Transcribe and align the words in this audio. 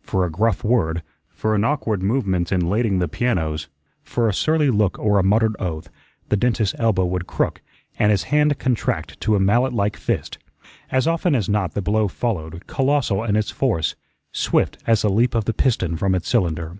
For 0.00 0.24
a 0.24 0.30
gruff 0.30 0.62
word, 0.62 1.02
for 1.28 1.56
an 1.56 1.64
awkward 1.64 2.04
movement 2.04 2.52
in 2.52 2.70
lading 2.70 3.00
the 3.00 3.08
pianos, 3.08 3.66
for 4.04 4.28
a 4.28 4.32
surly 4.32 4.70
look 4.70 4.96
or 4.96 5.18
a 5.18 5.24
muttered 5.24 5.56
oath, 5.58 5.88
the 6.28 6.36
dentist's 6.36 6.76
elbow 6.78 7.04
would 7.04 7.26
crook 7.26 7.60
and 7.98 8.12
his 8.12 8.22
hand 8.30 8.60
contract 8.60 9.20
to 9.22 9.34
a 9.34 9.40
mallet 9.40 9.72
like 9.72 9.96
fist. 9.96 10.38
As 10.92 11.08
often 11.08 11.34
as 11.34 11.48
not 11.48 11.74
the 11.74 11.82
blow 11.82 12.06
followed, 12.06 12.68
colossal 12.68 13.24
in 13.24 13.34
its 13.34 13.50
force, 13.50 13.96
swift 14.30 14.78
as 14.86 15.02
the 15.02 15.10
leap 15.10 15.34
of 15.34 15.46
the 15.46 15.52
piston 15.52 15.96
from 15.96 16.14
its 16.14 16.28
cylinder. 16.28 16.78